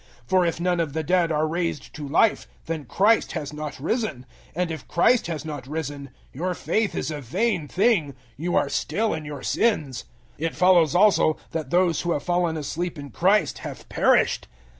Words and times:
015:016 0.23 0.29
For 0.29 0.45
if 0.47 0.59
none 0.59 0.79
of 0.79 0.93
the 0.93 1.03
dead 1.03 1.31
are 1.31 1.47
raised 1.47 1.93
to 1.93 2.07
life, 2.07 2.47
then 2.65 2.85
Christ 2.85 3.33
has 3.33 3.53
not 3.53 3.79
risen; 3.79 4.25
015:017 4.55 4.55
and 4.55 4.71
if 4.71 4.87
Christ 4.87 5.27
has 5.27 5.45
not 5.45 5.67
risen, 5.67 6.09
your 6.33 6.55
faith 6.55 6.95
is 6.95 7.11
a 7.11 7.21
vain 7.21 7.67
thing 7.67 8.15
you 8.35 8.55
are 8.55 8.67
still 8.67 9.13
in 9.13 9.25
your 9.25 9.43
sins. 9.43 10.05
015:018 10.39 10.47
It 10.47 10.55
follows 10.55 10.95
also 10.95 11.37
that 11.51 11.69
those 11.69 12.01
who 12.01 12.13
have 12.13 12.23
fallen 12.23 12.57
asleep 12.57 12.97
in 12.97 13.11
Christ 13.11 13.59
have 13.59 13.87
perished. 13.89 14.47